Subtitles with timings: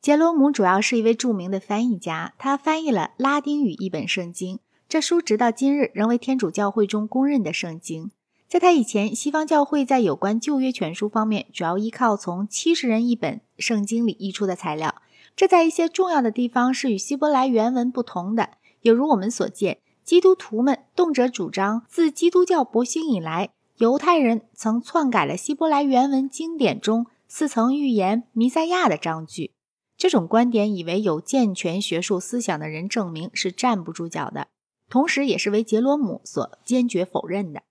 [0.00, 4.58] 杰罗姆主要是一位著名的翻译家，他翻译了拉丁语一本圣经。
[4.88, 8.10] 这书直到今日仍为天主教会中公认的圣经。
[8.48, 15.02] 在他以前，西方教会在有关旧约全书方面主要依靠从七十人一本圣经里译出的材料，
[15.36, 18.52] 这在一些重要的地方是与希伯来原文不同的。
[18.80, 29.52] 有如我们所见，基督徒们动辄主张，自基督教勃兴以来，犹太人曾篡改了希伯来原文经典中似曾预言弥赛亚的章句。
[30.00, 34.48] 这种观点以为有健全学术思想的人证明是站不住脚的，
[34.88, 37.64] 同时也是为杰罗姆所坚决否认的。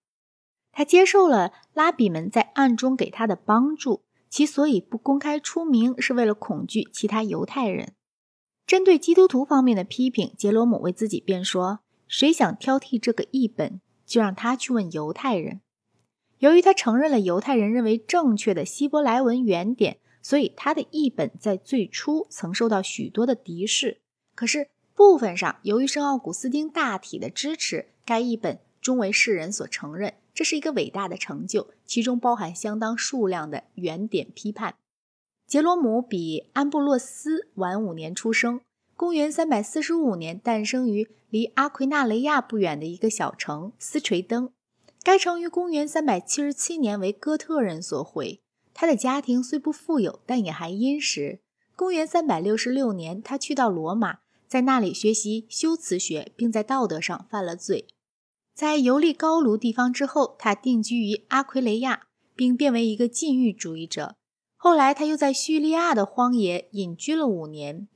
[0.72, 7.94] 他接受了拉比们在暗中给他的帮助，其所以不公开出名，是为了恐惧其他犹太人。
[8.68, 15.62] 针对基督徒方面的批评，杰罗姆为自己辩说：“谁想挑剔这个译本，就让他去问犹太人。”
[16.38, 19.98] 由于他承认了犹太人认为正确的希伯来文原点。
[20.22, 24.02] 所以，他的译本在最初曾受到许多的敌视。
[24.36, 30.16] 可是，部分上由于圣奥古斯丁大体的支持，该译本终为世人所承认。
[30.34, 34.76] 这是一个伟大的成就，其中包含相当数量的原点批判。
[35.48, 38.62] 杰罗姆比安布洛斯晚五年出生，
[38.96, 44.52] 公元345年诞生于离阿奎纳雷亚不远的一个小城斯垂登。
[45.02, 48.42] 该城于公元377年为哥特人所毁。
[48.74, 51.40] 他的家庭虽不富有，但也还殷实。
[51.76, 57.88] 公元三百六十六年，他去到罗马，在那里学习修辞学，并在道德上犯了罪。
[58.54, 64.16] 在游历高卢地方之后，他定居于阿奎雷亚，并变为一个禁欲主义者。
[64.58, 67.88] 后来，他又在叙利亚的荒野隐居了五年。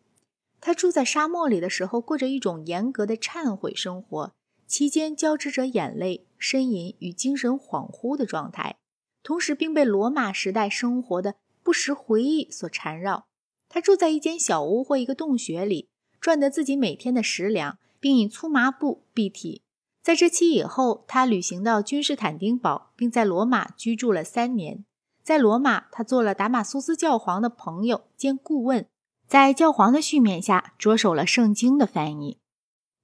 [0.61, 4.31] 他住在沙漠里的时候，过着一种严格的忏悔生活，
[4.65, 8.77] 期间交织着眼泪、呻吟与精神恍惚的状态。
[9.23, 13.25] 同时，并被罗马时代生活的不时回忆所缠绕。
[13.69, 19.63] 他住在一间小屋或一个洞穴里，赚得自己每天的食粮，并以粗麻布蔽体。
[20.03, 24.83] 在这期以后，他旅行到君士坦丁堡，并在罗马居住了三年。
[25.23, 28.86] 在罗马，他做了达马苏斯教皇的朋友兼顾问，
[29.25, 32.37] 在教皇的训勉下，着手了圣经的翻译。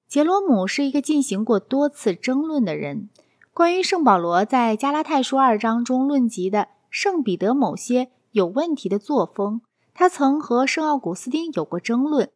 [0.09, 3.09] 杰罗姆是一个进行过多次争论的人。
[3.59, 9.59] 关于圣保罗在加拉太书二章中论及的圣彼得某些有问题的作风，
[9.93, 12.29] 他曾和圣奥古斯丁有过争论。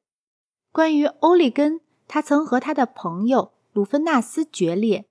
[0.73, 1.79] 关于欧利根，
[2.09, 5.06] 他曾和他的朋友鲁芬纳斯决裂。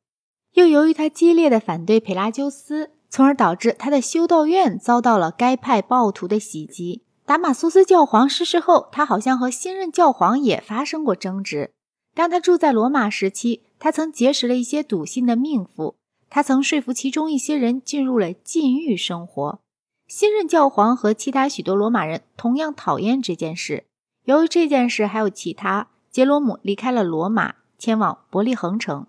[0.52, 7.06] 又由于他激烈的反对佩拉修斯，从而导致他的修道院遭到了该派暴徒的袭击。
[7.24, 11.72] 达马苏斯教皇逝世后，他好像和新任教皇也发生过争执。
[12.14, 15.96] 当他住在罗马时期，他曾结识了一些笃信的命妇。
[16.34, 19.60] 他曾说服其中一些人进入了禁欲生活。
[20.06, 23.84] 新任教皇和其他许多罗马人同样讨厌这件事。
[24.24, 29.06] 由于这件事，还有其他，杰罗姆离开了罗马，前往伯利恒城。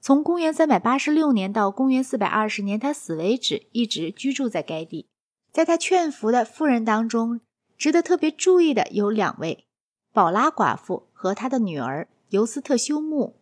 [0.00, 5.08] 从公元386年到公元420年他死为止，一直居住在该地。
[5.50, 7.40] 在他劝服的妇人当中，
[7.76, 9.66] 值得特别注意的有两位：
[10.12, 13.39] 宝拉寡妇和他的女儿尤斯特修穆。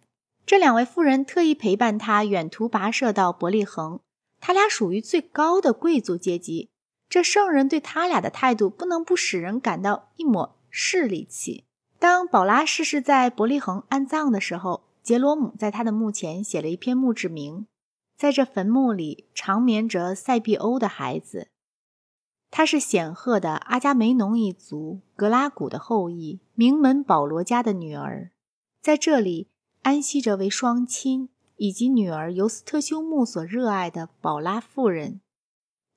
[0.48, 4.00] 这两位妇人特意陪伴他远途跋涉到伯利恒，
[4.40, 6.70] 他俩属于最高的贵族阶级。
[7.06, 11.64] 这圣人对他俩的态度不能不使人感到一抹势利气。
[11.98, 17.66] 当宝拉逝世在伯利恒安葬的时候，杰罗姆在他的墓前写了一篇墓志铭。
[18.16, 21.48] 在这坟墓里长眠着塞庇欧的孩子，
[22.50, 28.30] 他是显赫的阿伽梅农一族格拉古的后裔，名门保罗家的女儿，
[28.80, 29.48] 在这里。
[29.82, 35.20] 安息着为双亲以及女儿尤斯特修穆所热爱的宝拉夫人，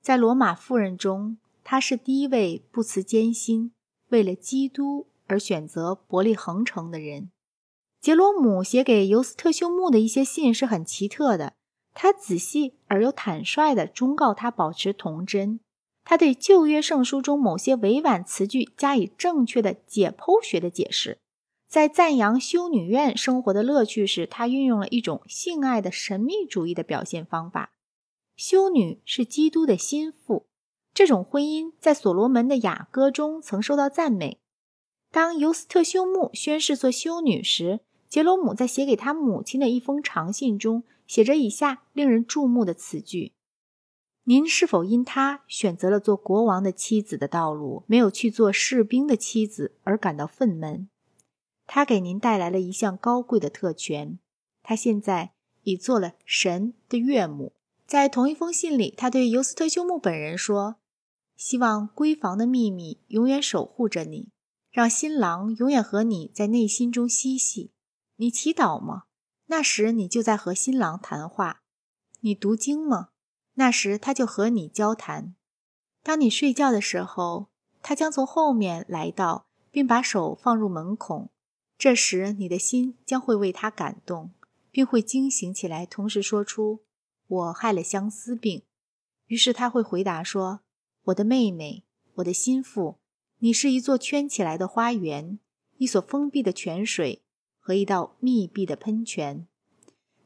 [0.00, 3.72] 在罗马妇人中，她是第一位不辞艰辛
[4.08, 7.30] 为了基督而选择伯利恒城的人。
[8.00, 11.52] 杰罗姆写给尤斯特修穆的一些信是很奇特的，
[11.94, 15.60] 他仔细而又坦率地忠告他保持童真。
[16.04, 21.18] 他对旧约圣书中某些委婉词句加以正确的解剖学的解释。
[21.72, 27.72] 在赞扬修女院生活的乐趣时，他运用了一种性爱的神秘主义的表现方法。
[28.36, 30.44] 修女是基督的心腹，
[30.92, 34.38] 这种婚姻在所罗门的雅歌中曾受到赞美。
[35.10, 43.32] 当尤斯特修穆宣誓做修女时，杰罗姆在写给他母亲的一封长信中写着以下令人注目的词句
[44.24, 50.88] ：“您是否因他选择了做国王的妻子的道路，没有去做士兵的妻子而感到愤懑？”
[51.74, 54.18] 他给您带来了一项高贵的特权，
[54.62, 55.32] 他现在
[55.62, 57.54] 已做了神的岳母。
[57.86, 60.76] 在同一封信里，他对尤斯特修姆本人说
[61.34, 64.28] ：“希望闺房的秘密永远守护着你。
[64.70, 67.72] 让新郎永远和你在内心中嬉戏。
[68.16, 69.04] 你祈祷吗？
[69.46, 71.62] 那时你就在和新郎谈话。
[72.20, 73.08] 你读经吗？
[73.54, 75.34] 那时他就和你交谈。
[76.02, 77.48] 当你睡觉的时候，
[77.80, 81.30] 他将从后面来到，并把手放入门孔。
[81.82, 84.30] 这时你的心将会为他感动，
[84.70, 86.84] 并会惊醒起来，同时说出
[87.26, 88.62] ：“我害了相思病。”
[89.26, 90.60] 于是他会回答说
[91.06, 91.82] ：“我的妹妹，
[92.14, 92.98] 我的心腹，
[93.40, 95.40] 你是一座圈起来的花园，
[95.78, 97.24] 一所封闭的泉水。”
[97.58, 99.48] 和一道密闭的喷泉，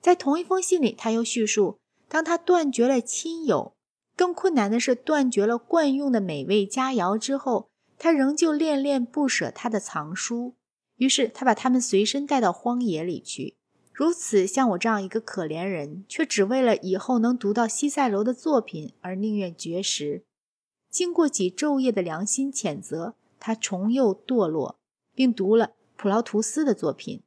[0.02, 3.72] 在同一封信里，他又叙述，当他断绝了亲友，
[4.14, 10.54] 更困难的是断绝了惯用的美味佳肴之后，他仍旧恋恋不舍他的藏书。
[10.96, 13.56] 于是他把他们随身带到荒野里去。
[13.93, 20.25] 如此，像我这样一个可怜人，却只为了以后能读到西塞罗的作品而宁愿绝食。
[20.90, 24.78] 经过几昼夜的良心谴责，他重又堕落，
[25.14, 27.22] 并读了普劳图斯的作品。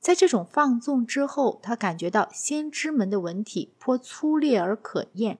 [0.00, 5.38] 在这种放纵之后，他感觉到先知们的文体颇粗劣而可厌。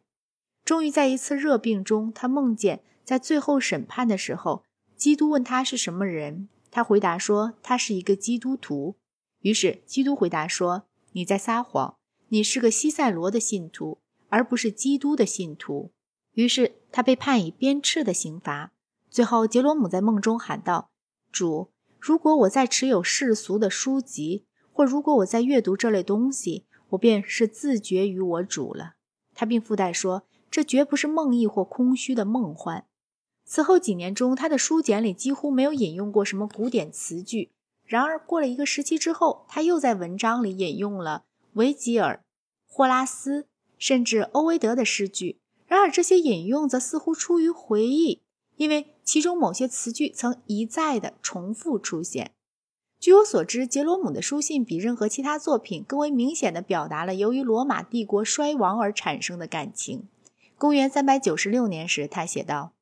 [0.65, 4.65] 终于在一次热病中，他梦见在最后审判的时候，
[4.97, 8.97] 基督问他是什么人，他回答说他是一个基督徒。
[9.43, 11.99] 于是基督回答说：“你在撒谎，
[12.31, 15.93] 你是个西塞罗的信徒，而不是基督的信徒。”
[16.35, 18.73] 于是他被判以鞭笞的刑罚。
[19.09, 20.91] 最后，杰罗姆在梦中喊道
[21.31, 24.45] ：“主，如果我在持有世俗的书籍。”
[24.77, 28.95] 或如果我在阅读这类东西，我便是自绝于我主了。
[29.33, 32.85] 他并附带说，这绝不是梦呓或空虚的梦幻。
[33.45, 37.51] 此后几年中，他的书简里几乎没有引用过什么古典词句。
[37.85, 42.23] 然而，过了一个时期之后，他又在文章里引用了维吉尔、
[42.67, 43.47] 霍拉斯，
[43.79, 45.39] 甚至欧维德的诗句。
[45.67, 48.23] 然而，这些引用则似乎出于回忆，
[48.57, 52.33] 因为其中某些词句曾一再的重复出现。
[52.99, 60.09] 据我所知，杰罗姆的书信比任何其他作品更为明显地表达了由于罗马帝国衰亡而产生的感情。
[60.57, 62.73] 公元396年时，他写道：“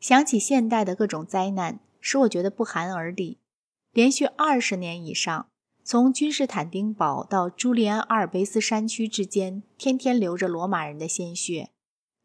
[0.00, 3.38] 想起现代的各种灾难，使我觉得不寒而栗。
[3.92, 5.48] 连续二十年以上，
[5.82, 11.70] 从君士坦丁堡到朱利安阿尔卑斯山区之间，天天流着罗马人的鲜血。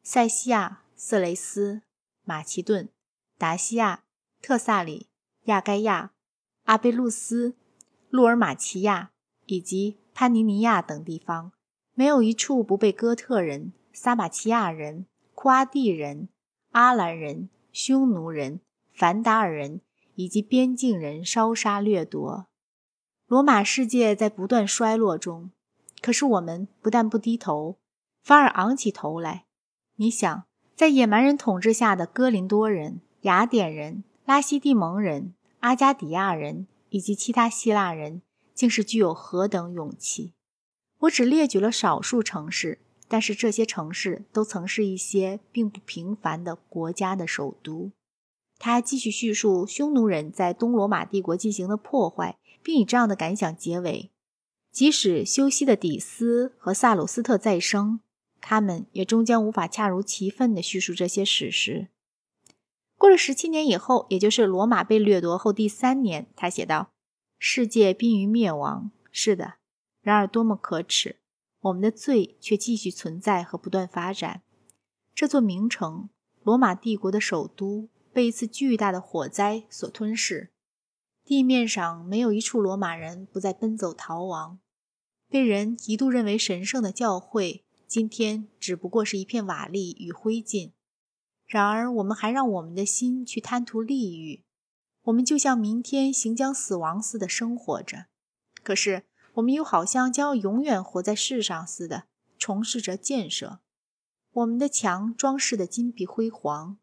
[0.04, 1.82] 塞西亚、色雷斯、
[2.24, 2.90] 马其顿、
[3.38, 4.04] 达西亚、
[4.42, 5.08] 特萨里、
[5.46, 6.12] 亚该亚。”
[6.66, 7.56] 阿贝路斯、
[8.10, 9.12] 路尔马奇亚
[9.48, 11.52] 以及潘尼尼亚等地方，
[11.96, 16.30] 没有一处不被哥特人、撒马奇亚人、库阿蒂人、
[16.70, 18.60] 阿兰人、匈奴人、
[18.94, 19.82] 凡达尔人
[20.16, 22.48] 以及边境人烧杀掠夺。
[23.28, 25.52] 罗马世界在不断衰落中，
[26.02, 27.78] 可是我们不但不低头，
[28.22, 29.46] 反而昂起头来。
[29.96, 30.44] 你想，
[30.76, 35.34] 在野蛮人统治下的哥林多人、雅典人、拉西蒂蒙人。
[35.62, 38.24] 阿加迪亚人以及其他希腊人
[38.56, 40.34] 竟是具有何等勇气！
[41.02, 42.80] 我只列举了少数城市，
[43.12, 47.92] 但是这些城市都曾是一些并不平凡的国家的首都。
[48.58, 54.12] 他继续叙述匈奴人在东罗马帝国进行的破坏，并以这样的感想结尾：
[54.72, 58.00] 即使修昔的底斯和萨鲁斯特再生，
[58.40, 61.90] 他们也终将无法恰如其分地叙述这些史实。
[62.98, 66.92] 过了十七年以后，也就是罗马被掠夺后第三年，他写道
[67.38, 68.92] ：“世界濒于灭亡。
[69.12, 69.56] 是的，
[70.02, 71.18] 然而多么可耻！
[71.62, 74.42] 我们的罪却继续存在和不断发展。
[75.14, 76.10] 这座名城，
[76.44, 80.52] 罗马帝国的首都，被一次巨大的火灾所吞噬。
[81.24, 84.60] 地面上没有一处罗马人不再奔走逃亡。
[85.30, 90.72] 被人一度认为神圣的教会，今天只不过是一片瓦砾与灰烬。”
[91.46, 94.44] 然而，我们还让我们的心去贪图利欲，
[95.04, 98.06] 我们就像明天行将死亡似的生活着。
[98.64, 102.04] 可是，我们又好像将要永远活在世上似的，
[102.38, 103.60] 从事着建设。
[104.34, 106.78] 我们的墙装饰的金碧辉煌，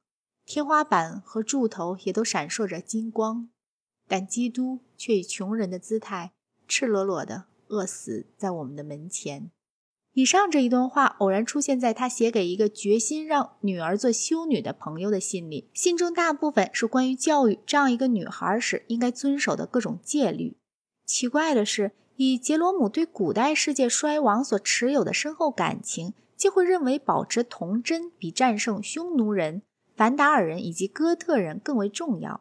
[0.44, 3.48] 天花板和柱头也都闪烁着金光，
[4.06, 6.32] 但基督却以穷人的姿态，
[6.66, 9.50] 赤裸裸地饿死在我们的门前。
[10.14, 20.56] 以上这一段话偶然出现在他写给一个决心让女儿做修女的朋友的信里，信中大部分是关于教育这样一个女孩时应该遵守的各种戒律。
[21.06, 29.62] 奇怪的是，以杰罗姆对古代世界衰亡所持有的深厚感情，竟会认为保持童真比战胜匈奴人、
[29.94, 32.40] 凡达尔人以及哥特人更为重要。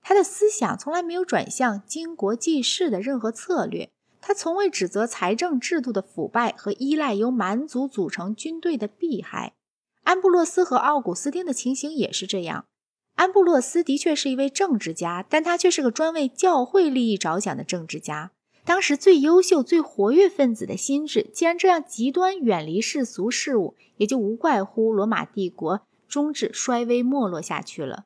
[0.00, 3.90] 他的思想从来没有转向经国济世的任何策略。
[4.22, 9.52] 他从未指责财政制度的腐败和依赖由蛮族组成军队的弊害。
[10.04, 12.64] 安布洛斯和奥古斯丁的情形也是这样。
[13.16, 18.30] 安布洛斯的确是一位政治家，但他却是个专为教会利益着想的政治家。
[18.68, 28.04] 当时最优秀、最活跃分子的心智，既然这样极端远离世俗事物，也就无怪乎罗马帝国终至衰微没落下去了。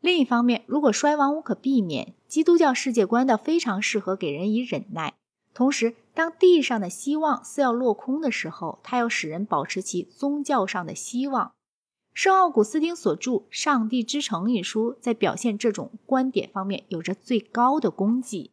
[0.00, 5.14] 另一方面，如果衰亡无可避免，基督教世界观倒非常适合给人以忍耐。
[5.54, 11.52] 同时，当地上的希望似要落空的时候，它又使人保持其宗教上的希望。
[12.12, 18.50] 圣奥古斯丁所著《上帝之城》一书，在表现这种观点方面有着最高的功绩。